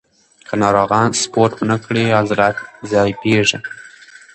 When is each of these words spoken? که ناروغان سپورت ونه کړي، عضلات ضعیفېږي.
که 0.47 0.53
ناروغان 0.61 1.09
سپورت 1.23 1.53
ونه 1.57 1.77
کړي، 1.85 2.03
عضلات 2.19 2.57
ضعیفېږي. 2.91 3.57